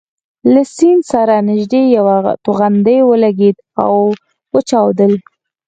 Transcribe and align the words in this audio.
له 0.53 0.61
سیند 0.75 1.01
سره 1.11 1.35
نژدې 1.49 1.83
یوه 1.97 2.15
توغندۍ 2.43 2.99
ولګېدل 3.03 3.63
او 3.83 3.95
وچاودل. 4.53 5.13